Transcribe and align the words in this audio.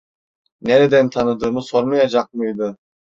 Nereden 0.61 1.09
tanıdığımı 1.09 1.61
sormayacak 1.61 2.33
mıydı? 2.33 2.77